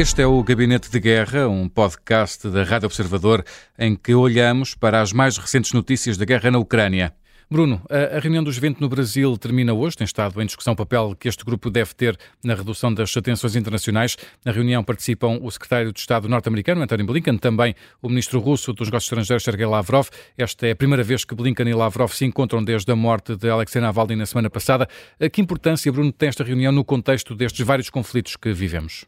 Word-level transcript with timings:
Este 0.00 0.22
é 0.22 0.26
o 0.26 0.42
Gabinete 0.42 0.90
de 0.90 0.98
Guerra, 0.98 1.46
um 1.46 1.68
podcast 1.68 2.48
da 2.48 2.64
Rádio 2.64 2.86
Observador 2.86 3.44
em 3.78 3.94
que 3.94 4.14
olhamos 4.14 4.74
para 4.74 5.02
as 5.02 5.12
mais 5.12 5.36
recentes 5.36 5.74
notícias 5.74 6.16
da 6.16 6.24
guerra 6.24 6.50
na 6.50 6.58
Ucrânia. 6.58 7.12
Bruno, 7.50 7.82
a, 7.90 8.18
reunião 8.18 8.42
do 8.42 8.50
G20 8.50 8.80
no 8.80 8.88
Brasil 8.88 9.36
termina 9.36 9.74
hoje. 9.74 9.98
Tem 9.98 10.06
estado 10.06 10.40
em 10.40 10.46
discussão 10.46 10.72
o 10.72 10.76
papel 10.76 11.14
que 11.20 11.28
este 11.28 11.44
grupo 11.44 11.68
deve 11.68 11.94
ter 11.94 12.16
na 12.42 12.54
redução 12.54 12.94
das 12.94 13.12
tensões 13.12 13.54
internacionais. 13.54 14.16
Na 14.42 14.52
reunião 14.52 14.82
participam 14.82 15.38
o 15.42 15.50
secretário 15.50 15.92
de 15.92 16.00
Estado 16.00 16.30
norte-americano, 16.30 16.80
António 16.80 17.04
Blinken, 17.04 17.36
também 17.36 17.74
o 18.00 18.08
ministro 18.08 18.40
russo 18.40 18.72
dos 18.72 18.88
Negócios 18.88 19.12
Estrangeiros, 19.12 19.44
Sergei 19.44 19.66
Lavrov. 19.66 20.08
Esta 20.38 20.66
é 20.66 20.70
a 20.70 20.76
primeira 20.76 21.04
vez 21.04 21.26
que 21.26 21.34
Blinken 21.34 21.68
e 21.68 21.74
Lavrov 21.74 22.14
se 22.14 22.24
encontram 22.24 22.64
desde 22.64 22.90
a 22.90 22.96
morte 22.96 23.36
de 23.36 23.50
Alexei 23.50 23.82
Navalny 23.82 24.16
na 24.16 24.24
semana 24.24 24.48
passada. 24.48 24.88
Que 25.30 25.42
importância, 25.42 25.92
Bruno, 25.92 26.10
tem 26.10 26.30
esta 26.30 26.42
reunião 26.42 26.72
no 26.72 26.86
contexto 26.86 27.34
destes 27.34 27.66
vários 27.66 27.90
conflitos 27.90 28.34
que 28.34 28.50
vivemos? 28.54 29.04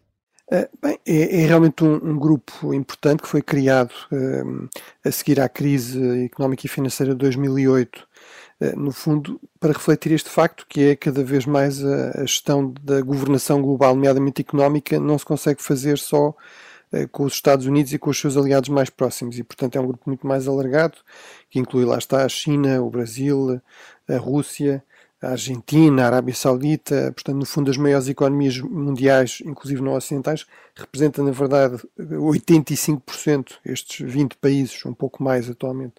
Uh, 0.52 0.68
bem, 0.82 0.98
é, 1.06 1.42
é 1.42 1.46
realmente 1.46 1.82
um, 1.82 1.94
um, 1.94 2.18
grupo 2.18 2.74
importante 2.74 3.22
que 3.22 3.28
foi 3.28 3.40
criado 3.40 3.92
uh, 4.12 4.68
a 5.02 5.10
seguir 5.10 5.40
à 5.40 5.48
crise 5.48 6.26
económica 6.26 6.66
e 6.66 6.68
financeira 6.68 7.12
de 7.12 7.18
2008 7.20 8.06
eh, 8.62 8.76
no 8.76 8.92
fundo, 8.92 9.40
para 9.58 9.72
refletir 9.72 10.12
este 10.12 10.30
facto, 10.30 10.64
que 10.68 10.90
é 10.90 10.96
cada 10.96 11.24
vez 11.24 11.44
mais 11.46 11.84
a, 11.84 12.20
a 12.20 12.24
gestão 12.24 12.72
da 12.82 13.00
governação 13.00 13.60
global, 13.60 13.94
nomeadamente 13.94 14.40
económica, 14.40 15.00
não 15.00 15.18
se 15.18 15.24
consegue 15.24 15.60
fazer 15.60 15.98
só 15.98 16.32
eh, 16.92 17.08
com 17.10 17.24
os 17.24 17.34
Estados 17.34 17.66
Unidos 17.66 17.92
e 17.92 17.98
com 17.98 18.10
os 18.10 18.20
seus 18.20 18.36
aliados 18.36 18.68
mais 18.68 18.88
próximos. 18.88 19.36
E, 19.38 19.42
portanto, 19.42 19.76
é 19.76 19.80
um 19.80 19.86
grupo 19.86 20.04
muito 20.06 20.26
mais 20.26 20.46
alargado, 20.46 20.98
que 21.50 21.58
inclui 21.58 21.84
lá 21.84 21.98
está 21.98 22.24
a 22.24 22.28
China, 22.28 22.80
o 22.82 22.90
Brasil, 22.90 23.60
a 24.08 24.16
Rússia, 24.16 24.84
a 25.22 25.30
Argentina, 25.30 26.02
a 26.02 26.06
Arábia 26.06 26.34
Saudita, 26.34 27.12
portanto, 27.12 27.36
no 27.36 27.46
fundo, 27.46 27.70
as 27.70 27.76
maiores 27.76 28.08
economias 28.08 28.58
mundiais, 28.58 29.38
inclusive 29.46 29.80
não 29.80 29.94
ocidentais, 29.94 30.44
representam, 30.74 31.24
na 31.24 31.30
verdade, 31.30 31.80
85%, 31.98 33.54
estes 33.64 34.10
20 34.10 34.36
países, 34.36 34.84
um 34.84 34.92
pouco 34.92 35.22
mais 35.22 35.48
atualmente, 35.48 35.94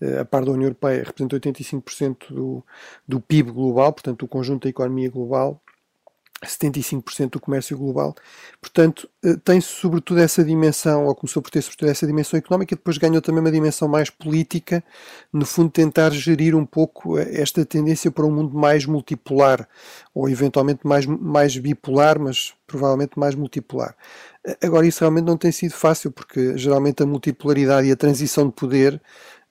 eh, 0.00 0.20
a 0.20 0.24
par 0.24 0.46
da 0.46 0.52
União 0.52 0.68
Europeia, 0.68 1.04
representa 1.04 1.36
85% 1.36 2.32
do, 2.32 2.64
do 3.06 3.20
PIB 3.20 3.50
global, 3.50 3.92
portanto, 3.92 4.22
o 4.22 4.28
conjunto 4.28 4.62
da 4.62 4.70
economia 4.70 5.10
global, 5.10 5.60
75% 6.48 7.30
do 7.30 7.40
comércio 7.40 7.76
global. 7.76 8.14
Portanto, 8.60 9.08
eh, 9.24 9.36
tem-se 9.44 9.68
sobretudo 9.68 10.20
essa 10.20 10.44
dimensão, 10.44 11.06
ou 11.06 11.14
começou 11.14 11.42
por 11.42 11.50
ter 11.50 11.62
sobretudo 11.62 11.90
essa 11.90 12.06
dimensão 12.06 12.38
económica, 12.38 12.74
e 12.74 12.76
depois 12.76 12.98
ganhou 12.98 13.20
também 13.22 13.40
uma 13.40 13.50
dimensão 13.50 13.88
mais 13.88 14.10
política, 14.10 14.82
no 15.32 15.44
fundo, 15.46 15.70
tentar 15.70 16.10
gerir 16.10 16.54
um 16.56 16.66
pouco 16.66 17.18
eh, 17.18 17.40
esta 17.40 17.64
tendência 17.64 18.10
para 18.10 18.24
um 18.24 18.30
mundo 18.30 18.56
mais 18.56 18.86
multipolar, 18.86 19.68
ou 20.14 20.28
eventualmente 20.28 20.86
mais, 20.86 21.06
mais 21.06 21.56
bipolar, 21.56 22.18
mas 22.18 22.54
provavelmente 22.66 23.18
mais 23.18 23.34
multipolar. 23.34 23.94
Agora, 24.62 24.86
isso 24.86 25.00
realmente 25.00 25.24
não 25.24 25.36
tem 25.38 25.50
sido 25.52 25.72
fácil, 25.72 26.10
porque 26.10 26.56
geralmente 26.58 27.02
a 27.02 27.06
multipolaridade 27.06 27.88
e 27.88 27.92
a 27.92 27.96
transição 27.96 28.46
de 28.46 28.52
poder 28.52 29.00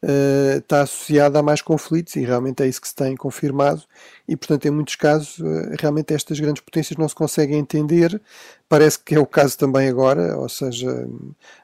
uh, 0.04 0.58
está 0.58 0.82
associada 0.82 1.40
a 1.40 1.44
mais 1.44 1.62
conflitos 1.62 2.16
e 2.16 2.22
realmente 2.22 2.62
é 2.62 2.68
isso 2.68 2.82
que 2.82 2.88
se 2.88 2.96
tem 2.96 3.16
confirmado. 3.16 3.84
E 4.28 4.36
portanto 4.36 4.66
em 4.66 4.72
muitos 4.72 4.96
casos 4.96 5.40
uh, 5.40 5.76
realmente 5.80 6.14
estas 6.14 6.40
grandes 6.40 6.62
potências 6.62 6.98
não 6.98 7.08
se 7.08 7.16
conseguem 7.16 7.58
entender. 7.58 8.22
Parece 8.68 9.00
que 9.00 9.16
é 9.16 9.20
o 9.20 9.26
caso 9.26 9.58
também 9.58 9.88
agora 9.88 10.38
ou 10.38 10.50
seja 10.50 11.08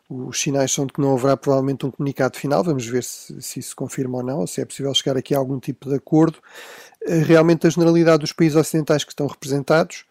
os 0.10 0.42
sinais 0.42 0.72
são 0.72 0.86
de 0.86 0.94
que 0.94 1.02
não 1.02 1.14
haverá 1.14 1.38
provavelmente 1.38 1.86
um 1.86 1.92
comunicado 1.92 2.38
final. 2.38 2.64
Vamos 2.64 2.86
ver 2.88 3.04
se, 3.04 3.40
se 3.42 3.60
isso 3.60 3.70
se 3.70 3.76
confirma 3.76 4.18
ou 4.18 4.24
não 4.24 4.40
ou 4.40 4.48
se 4.48 4.62
é 4.62 4.66
possível 4.66 4.94
chegar 4.94 5.18
aqui 5.18 5.36
a 5.36 5.38
algum 5.38 5.60
tipo 5.60 5.90
de 5.90 5.96
acordo. 5.96 6.40
Uh, 7.08 7.24
realmente 7.26 7.68
a 7.68 7.70
generalidade 7.70 8.20
dos 8.20 8.32
países 8.32 8.56
ocidentais 8.56 9.04
que 9.04 9.12
estão 9.12 9.28
representados 9.28 10.06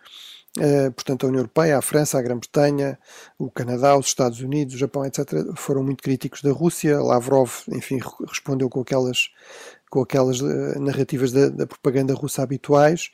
portanto, 0.95 1.25
a 1.25 1.29
União 1.29 1.41
Europeia, 1.41 1.79
a 1.79 1.83
França, 1.83 2.19
a 2.19 2.23
Grã-Bretanha, 2.23 2.99
o 3.39 3.51
Canadá, 3.51 3.97
os 3.97 4.07
Estados 4.07 4.41
Unidos, 4.41 4.75
o 4.75 4.79
Japão, 4.79 5.05
etc., 5.05 5.27
foram 5.57 5.83
muito 5.83 6.03
críticos 6.03 6.43
da 6.43 6.53
Rússia. 6.53 7.01
Lavrov, 7.01 7.51
enfim, 7.69 7.99
respondeu 8.27 8.69
com 8.69 8.81
aquelas, 8.81 9.31
com 9.91 10.01
aquelas 10.01 10.41
uh, 10.41 10.81
narrativas 10.81 11.33
da, 11.33 11.49
da, 11.49 11.67
propaganda 11.67 12.15
russa 12.15 12.43
habituais. 12.43 13.11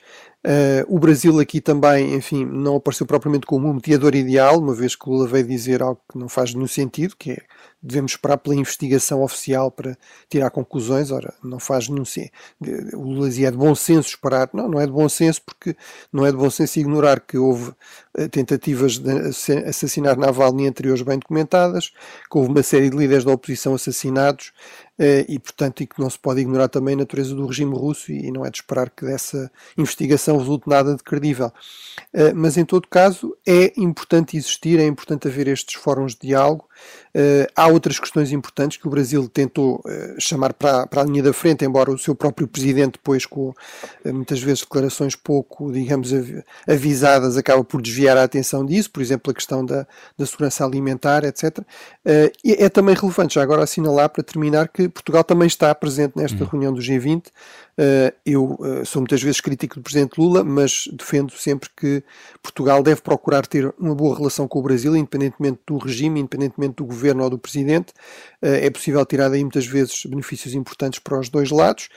Uh, 0.47 0.85
o 0.95 0.99
Brasil 0.99 1.41
aqui 1.41 1.59
também, 1.59 2.15
enfim, 2.15 2.45
não 2.45 2.77
apareceu 2.77 3.07
propriamente 3.07 3.47
como 3.47 3.67
um 3.67 3.75
mediador 3.75 4.15
ideal, 4.15 4.59
uma 4.59 4.75
vez 4.75 4.95
que 4.95 5.09
Lula 5.09 5.27
veio 5.27 5.47
dizer 5.47 5.83
algo 5.83 6.01
que 6.11 6.19
não 6.19 6.29
faz 6.29 6.53
nenhum 6.53 6.67
sentido, 6.67 7.17
que 7.17 7.33
é 7.33 7.39
devemos 7.85 8.13
esperar 8.13 8.39
pela 8.39 8.57
investigação 8.57 9.23
oficial 9.23 9.71
para 9.71 9.97
tirar 10.29 10.51
conclusões. 10.51 11.11
Ora, 11.11 11.35
não 11.43 11.59
faz 11.61 11.89
nenhum 11.89 12.05
sentido. 12.05 12.33
O 12.95 13.03
Lula 13.03 13.29
dizia 13.29 13.49
é 13.49 13.51
de 13.51 13.59
bom 13.59 13.75
senso 13.75 14.09
esperar. 14.09 14.49
Não, 14.55 14.69
não 14.69 14.81
é 14.81 14.87
de 14.87 14.93
bom 14.93 15.07
senso 15.09 15.43
porque 15.45 15.77
não 16.11 16.25
é 16.25 16.31
de 16.31 16.37
bom 16.39 16.49
senso 16.49 16.81
ignorar 16.81 17.21
que 17.21 17.37
houve 17.37 17.73
eh, 18.17 18.27
tentativas 18.29 18.99
de 18.99 19.11
assassinar 19.69 20.17
Navalny 20.17 20.67
anteriores 20.67 21.03
bem 21.03 21.19
documentadas, 21.19 21.91
que 22.31 22.39
houve 22.39 22.49
uma 22.49 22.63
série 22.63 22.89
de 22.89 22.97
líderes 22.97 23.25
da 23.25 23.33
oposição 23.33 23.75
assassinados 23.75 24.53
eh, 24.99 25.27
e, 25.29 25.39
portanto, 25.39 25.83
e 25.83 25.87
que 25.87 26.01
não 26.01 26.09
se 26.09 26.19
pode 26.19 26.41
ignorar 26.41 26.69
também 26.69 26.95
a 26.95 26.99
natureza 26.99 27.35
do 27.35 27.47
regime 27.47 27.77
russo 27.77 28.11
e 28.11 28.31
não 28.31 28.47
é 28.47 28.51
de 28.51 28.59
esperar 28.59 28.89
que 28.89 29.05
dessa 29.05 29.51
investigação 29.77 30.34
resulte 30.39 30.69
nada 30.69 30.95
de 30.95 31.03
credível. 31.03 31.53
Eh, 32.13 32.33
mas, 32.33 32.57
em 32.57 32.65
todo 32.65 32.89
caso, 32.89 33.37
é 33.47 33.73
importante 33.77 34.37
existir, 34.37 34.79
é 34.79 34.87
importante 34.87 35.29
haver 35.29 35.49
estes 35.49 35.75
fóruns 35.75 36.15
de 36.15 36.29
diálogo. 36.29 36.69
Há 37.55 37.69
outras 37.69 37.99
questões 37.99 38.33
importantes 38.33 38.77
que 38.77 38.87
o 38.87 38.91
Brasil 38.91 39.29
tentou 39.29 39.83
chamar 40.19 40.53
para, 40.53 40.87
para 40.87 41.03
a 41.03 41.05
linha 41.05 41.23
da 41.23 41.33
frente, 41.33 41.65
embora 41.65 41.91
o 41.91 41.99
seu 41.99 42.15
próprio 42.15 42.49
presidente, 42.49 42.93
depois, 42.93 43.25
com 43.25 43.55
muitas 44.05 44.43
vezes 44.43 44.61
declarações 44.61 45.15
pouco, 45.15 45.73
digamos, 45.73 46.11
avisadas, 46.67 47.37
acaba 47.37 47.63
por 47.63 47.81
desviar 47.81 48.17
a 48.17 48.25
atenção 48.25 48.65
disso, 48.65 48.91
por 48.91 49.01
exemplo, 49.01 49.31
a 49.31 49.35
questão 49.35 49.65
da, 49.65 49.87
da 50.17 50.27
segurança 50.27 50.65
alimentar, 50.65 51.25
etc. 51.25 51.59
Uh, 51.59 52.31
é 52.45 52.69
também 52.69 52.95
relevante, 52.95 53.35
já 53.35 53.43
agora 53.43 53.63
assinalar 53.63 54.09
para 54.09 54.23
terminar, 54.23 54.69
que 54.69 54.89
Portugal 54.89 55.25
também 55.25 55.47
está 55.47 55.75
presente 55.75 56.15
nesta 56.17 56.43
uhum. 56.43 56.51
reunião 56.51 56.73
do 56.73 56.81
G20. 56.81 57.27
Uh, 57.27 57.31
eh, 57.77 58.15
eu 58.25 58.57
uh, 58.61 58.87
sou 58.87 59.03
muitas 59.03 59.21
vezes 59.21 59.41
crítico 59.41 59.75
do 59.75 59.83
Presidente 59.83 60.19
Lula, 60.19 60.45
mas 60.45 60.85
defendo 60.93 61.33
sempre 61.33 61.69
que 61.77 62.05
Portugal 62.41 62.83
deve 62.83 63.01
procurar 63.03 63.47
ter 63.47 63.75
uma 63.79 63.95
boa 63.95 64.17
relação 64.17 64.47
com 64.47 64.61
o 64.61 64.63
Brasil, 64.63 64.97
independentemente 64.97 65.59
do 65.67 65.77
regime, 65.77 66.21
independentemente 66.21 66.64
do 66.69 66.85
governo 66.85 67.25
ou 67.25 67.31
do 67.31 67.39
Presidente. 67.39 67.93
é 68.41 68.69
possível 68.71 69.05
tirar 69.05 69.29
daí 69.29 69.43
muitas 69.43 69.67
vezes 69.67 70.05
benefícios 70.07 70.55
importantes 70.55 70.99
para 70.99 71.19
os 71.19 71.29
dois 71.29 71.51
lados 71.51 71.89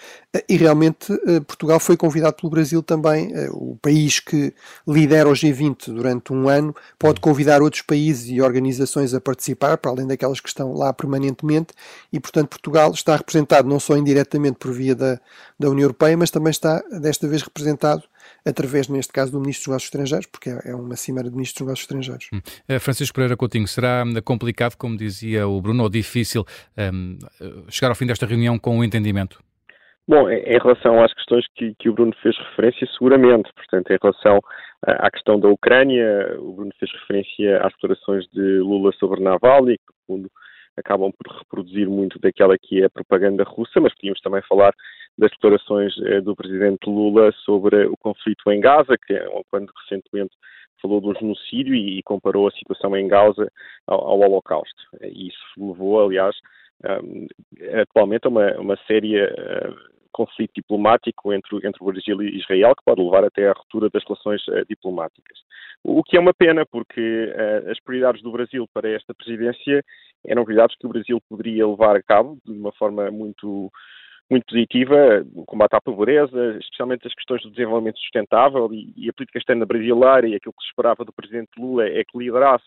e 0.48 0.58
realmente 0.58 1.08
Portugal 1.46 1.80
foi 1.80 1.98
convidado 1.98 2.36
pelo 2.38 2.50
Brasil 2.50 2.82
também, 2.82 3.32
o 3.52 3.76
país 3.82 4.20
que 4.20 4.54
lidera 4.88 5.30
o 5.30 5.34
G20 5.34 5.92
durante 5.94 6.34
um 6.34 6.48
ano, 6.48 6.76
pode 6.98 7.20
convidar 7.20 7.62
outros 7.62 7.82
países 7.82 8.30
e 8.30 8.42
organizações 8.42 9.14
a 9.14 9.22
participar, 9.22 9.78
para 9.78 9.92
além 9.92 10.08
daquelas 10.08 10.40
que 10.40 10.48
estão 10.48 10.74
lá 10.74 10.94
permanentemente, 10.94 11.74
e 12.12 12.20
portanto 12.20 12.50
Portugal 12.50 12.92
está 12.92 13.16
representado 13.16 13.68
não 13.68 13.80
só 13.80 13.96
indiretamente 13.98 14.58
por 14.58 14.72
via 14.72 14.96
da, 14.96 15.20
da 15.60 15.70
União 15.70 15.86
Europeia, 15.86 16.18
mas 16.18 16.32
também 16.32 16.52
está 16.52 16.82
desta 17.00 17.28
vez 17.28 17.42
representado 17.42 18.04
através, 18.46 18.88
neste 18.88 19.14
caso, 19.14 19.32
do 19.32 19.40
Ministro 19.40 19.64
dos 19.64 19.68
Negócios 19.68 19.88
Estrangeiros, 19.88 20.28
porque 20.28 20.50
é, 20.50 20.72
é 20.72 20.76
uma 20.76 20.96
cimeira 20.96 21.30
de 21.30 21.36
Ministros 21.36 21.60
dos 21.60 21.68
Negócios 21.68 21.84
Estrangeiros. 21.84 22.30
Hum. 22.34 22.42
Eh, 22.68 22.80
Francisco 22.80 23.16
Pereira 23.16 23.38
Coutinho, 23.38 23.68
será 23.68 24.04
complicado, 24.24 24.76
como 24.76 24.98
dizia 24.98 25.48
o 25.48 25.62
Bruno, 25.62 25.84
ou 25.84 25.90
difícil 25.90 26.46
um, 26.78 27.18
chegar 27.70 27.90
ao 27.90 27.96
fim 27.96 28.06
desta 28.06 28.26
reunião 28.26 28.58
com 28.58 28.78
o 28.78 28.80
um 28.80 28.84
entendimento? 28.84 29.40
Bom, 30.08 30.30
em 30.30 30.58
relação 30.58 31.04
às 31.04 31.14
questões 31.14 31.46
que, 31.54 31.76
que, 31.78 31.90
o 31.90 31.94
Bruno 31.94 32.14
fez 32.24 32.38
referência, 32.38 32.88
seguramente. 32.94 33.52
Portanto, 33.54 33.92
em 33.92 33.98
relação 34.02 34.40
à 34.82 35.12
questão 35.12 35.38
da 35.38 35.50
Ucrânia, 35.50 36.34
o 36.40 36.54
Bruno 36.54 36.72
fez 36.80 36.90
referência 36.94 37.58
às 37.62 37.74
declarações 37.74 38.26
de 38.32 38.60
Lula 38.60 38.94
sobre 38.94 39.22
Navalny, 39.22 39.78
que, 39.78 39.84
no 39.90 40.16
fundo, 40.16 40.32
acabam 40.78 41.12
por 41.12 41.36
reproduzir 41.38 41.90
muito 41.90 42.20
daquela 42.20 42.58
que 42.58 42.82
é 42.82 42.86
a 42.86 42.90
propaganda 42.90 43.44
russa, 43.44 43.82
mas 43.82 43.94
podíamos 43.96 44.22
também 44.22 44.42
falar 44.44 44.74
das 45.18 45.32
declarações 45.32 45.94
eh, 46.06 46.22
do 46.22 46.36
presidente 46.36 46.88
Lula 46.88 47.32
sobre 47.44 47.88
o 47.88 47.98
conflito 47.98 48.52
em 48.52 48.60
Gaza, 48.60 48.96
que 48.98 49.14
é 49.14 49.28
quando 49.50 49.72
recentemente 49.84 50.36
falou 50.82 51.02
do 51.02 51.14
genocídio 51.16 51.74
e, 51.74 52.04
comparou 52.04 52.48
a 52.48 52.52
situação 52.52 52.96
em 52.96 53.08
Gaza 53.08 53.52
ao, 53.88 54.00
ao 54.00 54.20
Holocausto. 54.20 54.84
Isso 55.02 55.38
levou, 55.58 56.06
aliás, 56.06 56.36
um, 57.04 57.28
atualmente 57.82 58.28
a 58.28 58.30
uma, 58.30 58.54
uma 58.60 58.78
séria 58.86 59.34
uh, 59.34 59.97
conflito 60.18 60.52
diplomático 60.56 61.32
entre, 61.32 61.56
entre 61.58 61.78
o 61.80 61.86
Brasil 61.86 62.22
e 62.24 62.40
Israel, 62.40 62.76
que 62.76 62.84
pode 62.84 63.02
levar 63.04 63.24
até 63.24 63.48
à 63.48 63.54
ruptura 63.54 63.88
das 63.94 64.04
relações 64.04 64.42
uh, 64.48 64.66
diplomáticas. 64.68 65.38
O, 65.84 66.04
que 66.04 66.18
é 66.18 66.20
uma 66.20 66.34
pena, 66.34 66.66
porque 66.66 67.00
uh, 67.00 67.70
as 67.70 67.80
prioridades 67.80 68.24
do 68.24 68.32
Brasil 68.32 68.68
para 68.74 68.90
esta 68.90 69.14
presidência 69.14 69.84
eram 70.26 70.44
prioridades 70.44 70.76
que 70.76 70.88
o 70.88 70.90
Brasil 70.90 71.22
poderia 71.30 71.68
levar 71.68 71.96
a 71.96 72.02
cabo 72.02 72.40
de 72.44 72.52
uma 72.52 72.72
forma 72.74 73.12
muito 73.12 73.72
muito 74.30 74.46
positiva, 74.48 75.26
combate 75.46 75.74
à 75.74 75.80
pobreza, 75.80 76.58
especialmente 76.60 77.08
as 77.08 77.16
questões 77.16 77.42
do 77.44 77.50
desenvolvimento 77.50 77.98
sustentável 77.98 78.68
e, 78.74 78.92
e 78.98 79.10
a 79.10 79.14
política 79.14 79.40
externa 79.40 79.66
brasileira 79.66 80.28
e 80.28 80.36
aquilo 80.36 80.52
que 80.52 80.64
se 80.64 80.70
esperava 80.70 81.06
do 81.06 81.14
presidente 81.14 81.52
Lula 81.58 81.86
é 81.88 82.04
que 82.04 82.18
liderasse 82.18 82.66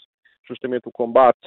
justamente 0.51 0.89
o 0.89 0.93
combate 0.93 1.39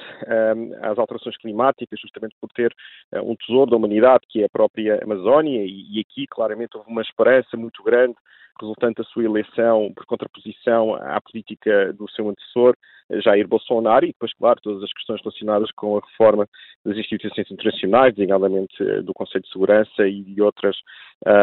às 0.82 0.98
alterações 0.98 1.36
climáticas, 1.36 2.00
justamente 2.00 2.34
por 2.40 2.50
ter 2.50 2.74
um 3.22 3.36
tesouro 3.36 3.70
da 3.70 3.76
humanidade, 3.76 4.24
que 4.28 4.42
é 4.42 4.46
a 4.46 4.48
própria 4.48 5.00
Amazónia, 5.02 5.62
e, 5.64 6.00
aqui 6.00 6.26
claramente 6.26 6.76
houve 6.76 6.90
uma 6.90 7.02
esperança 7.02 7.56
muito 7.56 7.82
grande 7.82 8.16
resultante 8.60 8.98
da 8.98 9.04
sua 9.04 9.24
eleição 9.24 9.92
por 9.94 10.06
contraposição 10.06 10.94
à 10.94 11.20
política 11.20 11.92
do 11.92 12.08
seu 12.10 12.28
antecessor, 12.28 12.76
Jair 13.22 13.46
Bolsonaro, 13.46 14.04
e 14.04 14.12
depois, 14.12 14.32
claro, 14.34 14.60
todas 14.62 14.82
as 14.82 14.92
questões 14.92 15.20
relacionadas 15.20 15.70
com 15.72 15.96
a 15.96 16.00
reforma 16.00 16.48
das 16.84 16.96
instituições 16.96 17.50
internacionais, 17.50 18.14
designadamente 18.14 18.82
eh, 18.82 19.02
do 19.02 19.12
Conselho 19.12 19.42
de 19.42 19.50
Segurança 19.50 20.06
e 20.06 20.22
de, 20.22 20.40
outras, 20.40 20.76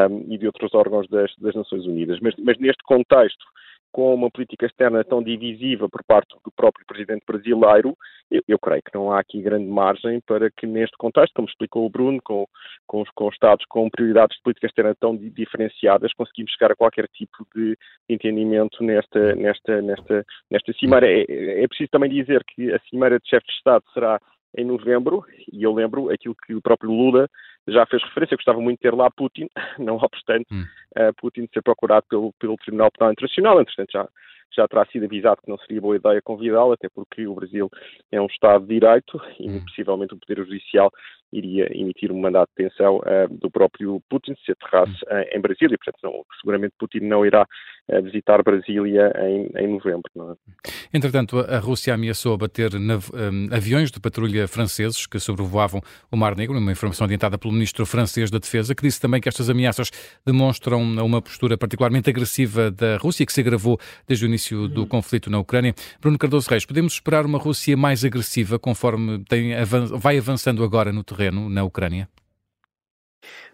um, 0.10 0.34
e 0.34 0.38
de 0.38 0.48
outros 0.48 0.74
órgãos 0.74 1.08
das, 1.08 1.32
das 1.38 1.54
Nações 1.54 1.86
Unidas. 1.86 2.20
Mas, 2.20 2.34
mas 2.38 2.58
neste 2.58 2.84
contexto, 2.84 3.46
com 3.92 4.14
uma 4.14 4.32
política 4.32 4.66
externa 4.66 5.04
tão 5.04 5.22
divisiva 5.22 5.90
por 5.90 6.04
parte 6.04 6.36
do 6.44 6.52
próprio 6.52 6.86
presidente 6.86 7.24
brasileiro, 7.26 7.96
eu, 8.30 8.42
eu, 8.48 8.58
creio 8.58 8.82
que 8.82 8.96
não 8.96 9.12
há 9.12 9.20
aqui 9.20 9.42
grande 9.42 9.66
margem 9.66 10.22
para 10.22 10.50
que 10.50 10.66
neste 10.66 10.96
contexto, 10.98 11.34
como 11.34 11.48
explicou 11.48 11.86
o 11.86 11.90
Bruno, 11.90 12.20
com, 12.24 12.48
com, 12.88 13.02
os, 13.02 13.10
com 13.12 13.28
os 13.28 13.34
Estados 13.34 13.66
com 13.66 13.90
prioridades 13.90 14.38
de 14.38 14.44
política 14.44 14.68
externa 14.68 14.96
tão 14.96 15.18
diferenciadas, 15.18 16.14
conseguimos 16.14 16.52
chegar 16.54 16.72
a 16.72 16.76
qualquer 16.76 17.08
tipo 17.10 17.46
de 17.54 17.78
entendimento 18.10 18.82
nesta, 18.84 19.36
nesta, 19.36 19.82
nesta, 19.82 20.26
nesta 20.50 20.74
cimeira. 20.74 21.08
É, 21.08 21.64
é 21.64 21.68
preciso 21.68 21.90
também 21.92 22.10
dizer 22.10 22.44
que 22.46 22.74
a 22.74 22.80
cimeira 22.90 23.20
de 23.20 23.28
chefe 23.28 23.46
de 23.48 23.54
Estado 23.54 23.84
será 23.94 24.20
em 24.58 24.66
novembro, 24.66 25.24
e 25.52 25.64
eu 25.64 25.74
lembro 25.74 26.10
aquilo 26.10 26.36
que 26.46 26.54
o 26.54 26.62
próprio 26.62 26.92
Lula 26.92 27.30
já 27.68 27.86
fez 27.86 28.04
referência, 28.04 28.36
gostava 28.36 28.60
muito 28.60 28.78
de 28.78 28.82
ter 28.84 28.94
lá 28.94 29.10
Putin, 29.10 29.48
não 29.80 29.96
obstante 29.96 30.48
hum. 30.52 30.66
uh, 30.98 31.14
Putin 31.18 31.48
ser 31.54 31.62
procurado 31.62 32.06
pelo, 32.10 32.34
pelo 32.34 32.58
Tribunal 32.58 32.92
Penal 32.92 33.14
Internacional, 33.14 33.62
entretanto 33.62 33.92
já, 33.92 34.08
já 34.56 34.68
terá 34.68 34.86
sido 34.88 35.06
avisado 35.06 35.42
que 35.42 35.50
não 35.50 35.58
seria 35.60 35.82
boa 35.82 35.96
ideia 35.96 36.22
convidá-lo, 36.22 36.74
até 36.74 36.88
porque 36.90 37.28
o 37.28 37.36
Brasil 37.36 37.70
é 38.12 38.22
um 38.22 38.26
Estado 38.26 38.66
de 38.66 38.80
Direito 38.80 39.22
e 39.40 39.50
hum. 39.50 39.64
possivelmente 39.66 40.14
o 40.14 40.18
Poder 40.18 40.46
Judicial 40.46 40.92
iria 41.32 41.70
emitir 41.74 42.12
um 42.12 42.20
mandato 42.20 42.50
de 42.58 42.64
detenção 42.64 42.98
uh, 42.98 43.38
do 43.38 43.50
próprio 43.50 44.02
Putin 44.10 44.36
se 44.46 44.52
aterrasse 44.52 44.92
uh, 45.06 45.36
em 45.36 45.40
Brasília. 45.40 45.78
Portanto, 45.78 46.00
não, 46.04 46.26
seguramente 46.40 46.74
Putin 46.78 47.00
não 47.00 47.26
irá 47.26 47.48
uh, 47.88 48.02
visitar 48.04 48.44
Brasília 48.44 49.14
em, 49.18 49.50
em 49.58 49.68
novembro. 49.68 50.12
É? 50.18 50.72
Entretanto, 50.94 51.40
a 51.40 51.60
Rússia 51.60 51.94
ameaçou 51.94 52.34
abater 52.34 52.72
um, 52.76 53.54
aviões 53.54 53.92
de 53.92 54.00
patrulha 54.00 54.48
franceses 54.48 55.08
que 55.08 55.20
sobrevoavam 55.20 55.82
o 56.12 56.18
Mar 56.18 56.36
Negro, 56.36 56.58
uma 56.58 56.72
informação 56.72 57.06
adiantada 57.06 57.38
pelo 57.38 57.54
ministro 57.54 57.86
francês 57.86 58.30
da 58.30 58.38
Defesa, 58.38 58.76
que 58.76 58.84
disse 58.84 59.00
também 59.00 59.22
que 59.22 59.30
estas 59.30 59.50
ameaças 59.50 59.90
demonstram 60.26 60.82
uma 60.82 61.22
postura 61.22 61.58
particularmente 61.58 62.10
agressiva 62.10 62.70
da 62.70 62.98
Rússia, 62.98 63.26
que 63.26 63.32
se 63.32 63.40
agravou 63.40 63.80
desde 64.08 64.26
o 64.26 64.28
início 64.28 64.41
do 64.50 64.88
conflito 64.88 65.30
na 65.30 65.40
Ucrânia. 65.40 65.74
Bruno 66.00 66.18
Cardoso 66.18 66.50
Reis, 66.50 66.66
podemos 66.66 66.94
esperar 66.94 67.26
uma 67.26 67.38
Rússia 67.38 67.78
mais 67.78 68.04
agressiva 68.04 68.58
conforme 68.58 69.24
tem, 69.26 69.54
vai 69.98 70.18
avançando 70.18 70.64
agora 70.64 70.92
no 70.92 71.04
terreno? 71.04 71.50
na 71.50 71.64
Ucrânia? 71.64 72.10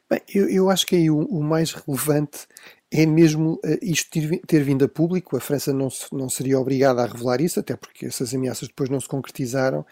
Bem, 0.09 0.21
eu, 0.33 0.49
eu 0.49 0.69
acho 0.69 0.85
que 0.85 0.95
aí 0.95 1.09
o, 1.09 1.19
o 1.19 1.43
mais 1.43 1.73
relevante 1.73 2.47
é 2.89 3.05
mesmo 3.05 3.55
uh, 3.55 3.77
isto 3.81 4.09
ter, 4.47 4.63
vindo 4.63 4.85
a 4.85 4.87
público. 4.87 5.35
A 5.35 5.41
França 5.41 5.73
não, 5.73 5.89
se, 5.89 6.05
não 6.13 6.29
seria 6.29 6.59
obrigada 6.59 7.03
a 7.03 7.05
revelar 7.05 7.41
isso, 7.41 7.59
até 7.59 7.75
porque 7.75 8.05
essas 8.05 8.33
ameaças 8.33 8.69
depois 8.69 8.89
não 8.89 8.99
se 8.99 9.07
concretizaram. 9.07 9.85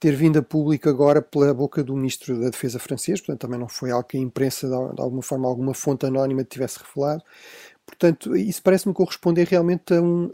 Ter 0.00 0.14
vindo 0.14 0.38
a 0.38 0.42
público 0.42 0.88
agora 0.88 1.20
pela 1.20 1.52
boca 1.52 1.82
do 1.82 1.94
ministro 1.94 2.40
da 2.40 2.50
Defesa 2.50 2.78
francês, 2.78 3.20
portanto, 3.20 3.40
também 3.40 3.58
não 3.58 3.68
foi 3.68 3.90
algo 3.90 4.06
que 4.08 4.16
a 4.16 4.20
imprensa, 4.20 4.68
de 4.68 5.02
alguma 5.02 5.22
forma, 5.22 5.48
alguma 5.48 5.74
fonte 5.74 6.06
anónima 6.06 6.44
tivesse 6.44 6.78
revelado. 6.78 7.22
Portanto, 7.88 8.36
isso 8.36 8.62
parece-me 8.62 8.94
corresponder 8.94 9.46
realmente 9.48 9.94
a 9.94 10.02
um, 10.02 10.30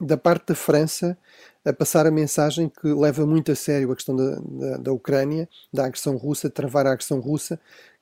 a, 0.00 0.04
da 0.04 0.16
parte 0.16 0.48
da 0.48 0.54
França 0.54 1.16
a 1.64 1.72
passar 1.72 2.06
a 2.06 2.10
mensagem 2.10 2.68
que 2.68 2.88
leva 2.88 3.26
muito 3.26 3.52
a 3.52 3.54
sério 3.54 3.92
a 3.92 3.94
questão 3.94 4.16
da, 4.16 4.36
da, 4.40 4.76
da 4.78 4.92
Ucrânia, 4.92 5.46
da 5.72 5.84
agressão 5.84 6.16
russa, 6.16 6.48
travar 6.48 6.86
a 6.86 6.92
agressão 6.92 7.20
russa, 7.20 7.60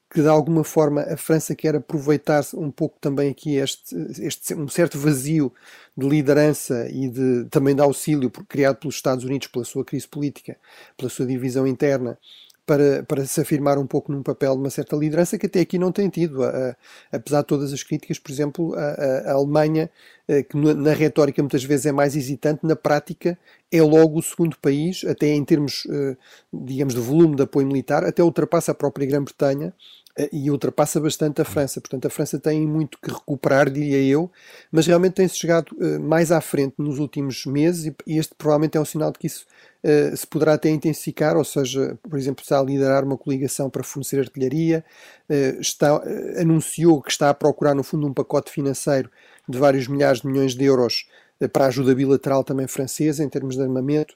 que 0.08 0.22
de 0.22 0.28
alguma 0.28 0.62
forma 0.62 1.02
a 1.02 1.16
França 1.16 1.54
quer 1.54 1.74
aproveitar 1.74 2.44
um 2.54 2.70
pouco 2.70 2.96
também 3.00 3.28
aqui 3.28 3.56
este, 3.56 3.96
este 4.20 4.54
um 4.54 4.68
certo 4.68 4.98
vazio 4.98 5.52
de 5.96 6.08
liderança 6.08 6.88
e 6.88 7.08
de, 7.08 7.46
também 7.50 7.74
de 7.74 7.82
auxílio 7.82 8.30
criado 8.30 8.76
pelos 8.76 8.94
Estados 8.94 9.24
Unidos 9.24 9.48
pela 9.48 9.64
sua 9.64 9.84
crise 9.84 10.06
política, 10.06 10.56
pela 10.96 11.10
sua 11.10 11.26
divisão 11.26 11.66
interna, 11.66 12.16
para, 12.66 13.04
para 13.04 13.24
se 13.24 13.40
afirmar 13.40 13.78
um 13.78 13.86
pouco 13.86 14.10
num 14.12 14.22
papel 14.22 14.54
de 14.54 14.60
uma 14.60 14.70
certa 14.70 14.96
liderança 14.96 15.38
que 15.38 15.46
até 15.46 15.60
aqui 15.60 15.78
não 15.78 15.92
tem 15.92 16.08
tido. 16.08 16.42
A, 16.42 16.48
a, 16.48 16.76
apesar 17.12 17.42
de 17.42 17.46
todas 17.46 17.72
as 17.72 17.82
críticas, 17.82 18.18
por 18.18 18.32
exemplo, 18.32 18.74
a, 18.74 19.30
a 19.30 19.32
Alemanha, 19.32 19.88
eh, 20.26 20.42
que 20.42 20.56
na, 20.56 20.74
na, 20.74 20.92
retórica 20.92 21.40
muitas 21.40 21.62
vezes 21.62 21.86
é 21.86 21.92
mais 21.92 22.16
hesitante, 22.16 22.66
na 22.66 22.74
prática 22.74 23.38
é 23.70 23.80
logo 23.80 24.18
o 24.18 24.22
segundo 24.22 24.56
país, 24.58 25.04
até 25.04 25.28
em 25.28 25.44
termos, 25.44 25.86
eh, 25.90 26.16
digamos, 26.52 26.94
de 26.94 27.00
volume 27.00 27.36
de 27.36 27.42
apoio 27.42 27.66
militar, 27.66 28.04
até 28.04 28.22
ultrapassa 28.22 28.72
a 28.72 28.74
própria 28.74 29.06
Grã-Bretanha 29.06 29.72
e 30.32 30.50
ultrapassa 30.50 30.98
bastante 30.98 31.42
a 31.42 31.44
França. 31.44 31.80
Portanto, 31.80 32.06
a 32.06 32.10
França 32.10 32.38
tem 32.38 32.66
muito 32.66 32.98
que 33.00 33.10
recuperar, 33.10 33.68
diria 33.68 34.02
eu, 34.02 34.30
mas 34.72 34.86
realmente 34.86 35.14
tem-se 35.14 35.36
chegado 35.36 35.76
mais 36.00 36.32
à 36.32 36.40
frente 36.40 36.74
nos 36.78 36.98
últimos 36.98 37.44
meses 37.44 37.92
e 38.06 38.18
este 38.18 38.34
provavelmente 38.34 38.78
é 38.78 38.80
um 38.80 38.84
sinal 38.84 39.12
de 39.12 39.18
que 39.18 39.26
isso 39.26 39.44
uh, 39.84 40.16
se 40.16 40.26
poderá 40.26 40.54
até 40.54 40.70
intensificar, 40.70 41.36
ou 41.36 41.44
seja, 41.44 41.98
por 42.02 42.18
exemplo, 42.18 42.42
está 42.42 42.58
a 42.58 42.62
liderar 42.62 43.04
uma 43.04 43.18
coligação 43.18 43.68
para 43.68 43.82
fornecer 43.82 44.18
artilharia, 44.20 44.84
está, 45.60 46.02
anunciou 46.40 47.02
que 47.02 47.10
está 47.10 47.28
a 47.28 47.34
procurar, 47.34 47.74
no 47.74 47.82
fundo, 47.82 48.06
um 48.06 48.14
pacote 48.14 48.50
financeiro 48.50 49.10
de 49.48 49.58
vários 49.58 49.86
milhares 49.86 50.22
de 50.22 50.28
milhões 50.28 50.54
de 50.54 50.64
euros 50.64 51.06
para 51.52 51.66
a 51.66 51.68
ajuda 51.68 51.94
bilateral 51.94 52.42
também 52.42 52.66
francesa, 52.66 53.22
em 53.22 53.28
termos 53.28 53.56
de 53.56 53.62
armamento, 53.62 54.14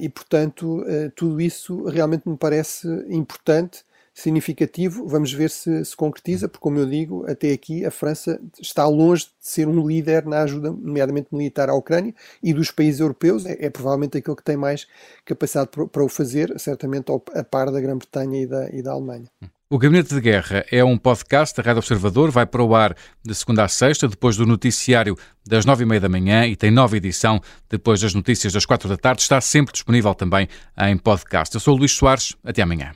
e, 0.00 0.08
portanto, 0.08 0.84
tudo 1.16 1.40
isso 1.40 1.84
realmente 1.86 2.28
me 2.28 2.36
parece 2.36 2.86
importante 3.08 3.84
significativo. 4.14 5.06
Vamos 5.06 5.32
ver 5.32 5.50
se 5.50 5.84
se 5.84 5.96
concretiza, 5.96 6.48
porque, 6.48 6.62
como 6.62 6.78
eu 6.78 6.86
digo, 6.86 7.24
até 7.30 7.52
aqui 7.52 7.84
a 7.84 7.90
França 7.90 8.40
está 8.60 8.86
longe 8.86 9.24
de 9.24 9.30
ser 9.40 9.68
um 9.68 9.86
líder 9.86 10.26
na 10.26 10.42
ajuda, 10.42 10.70
nomeadamente 10.70 11.28
militar, 11.32 11.68
à 11.68 11.74
Ucrânia 11.74 12.14
e 12.42 12.52
dos 12.52 12.70
países 12.70 13.00
europeus. 13.00 13.46
É, 13.46 13.66
é 13.66 13.70
provavelmente 13.70 14.18
aquele 14.18 14.36
que 14.36 14.44
tem 14.44 14.56
mais 14.56 14.86
capacidade 15.24 15.70
para 15.70 16.04
o 16.04 16.08
fazer, 16.08 16.52
certamente 16.58 17.06
a 17.34 17.44
par 17.44 17.70
da 17.70 17.80
Grã-Bretanha 17.80 18.42
e 18.42 18.46
da, 18.46 18.70
e 18.70 18.82
da 18.82 18.92
Alemanha. 18.92 19.28
O 19.72 19.78
Gabinete 19.78 20.14
de 20.14 20.20
Guerra 20.20 20.66
é 20.70 20.84
um 20.84 20.98
podcast 20.98 21.56
da 21.56 21.62
Rádio 21.62 21.78
Observador, 21.78 22.30
vai 22.30 22.44
para 22.44 22.62
o 22.62 22.74
ar 22.74 22.94
de 23.24 23.34
segunda 23.34 23.64
a 23.64 23.68
sexta, 23.68 24.06
depois 24.06 24.36
do 24.36 24.44
noticiário 24.44 25.16
das 25.46 25.64
nove 25.64 25.84
e 25.84 25.86
meia 25.86 25.98
da 25.98 26.10
manhã 26.10 26.46
e 26.46 26.54
tem 26.54 26.70
nova 26.70 26.94
edição 26.94 27.40
depois 27.70 28.02
das 28.02 28.12
notícias 28.12 28.52
das 28.52 28.66
quatro 28.66 28.86
da 28.86 28.98
tarde. 28.98 29.22
Está 29.22 29.40
sempre 29.40 29.72
disponível 29.72 30.14
também 30.14 30.46
em 30.78 30.98
podcast. 30.98 31.54
Eu 31.54 31.60
sou 31.60 31.74
o 31.74 31.78
Luís 31.78 31.92
Soares, 31.92 32.36
até 32.44 32.60
amanhã. 32.60 32.92